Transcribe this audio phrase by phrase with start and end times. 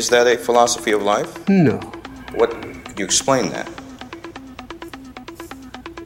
[0.00, 1.46] Is that a philosophy of life?
[1.46, 1.76] No.
[2.34, 2.50] What
[2.86, 3.68] could you explain that?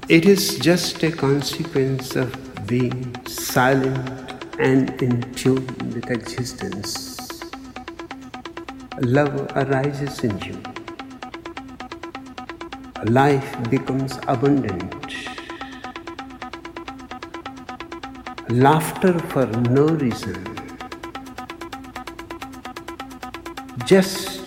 [0.08, 7.44] It is just a consequence of being silent and in tune with existence.
[8.99, 10.58] Love arises in you.
[13.04, 15.06] Life becomes abundant.
[18.48, 20.53] Laughter for no reason.
[23.87, 24.41] Just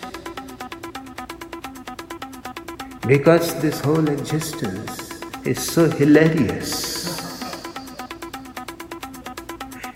[3.08, 5.12] because this whole existence
[5.46, 6.98] is so hilarious.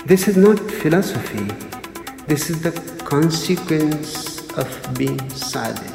[0.05, 1.48] This is not philosophy,
[2.27, 2.72] this is the
[3.04, 5.91] consequence of being silent.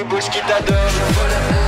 [0.00, 1.59] les bouches qui t'adorent.